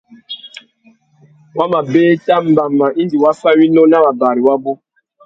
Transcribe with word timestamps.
Wa 1.57 1.65
mà 1.73 1.79
bēta 1.91 2.35
mbama 2.49 2.87
indi 3.01 3.17
wa 3.23 3.31
fá 3.39 3.49
winô 3.59 3.83
nà 3.91 3.97
wabari 4.05 4.41
abú 4.53 4.71
nguru. 4.73 4.81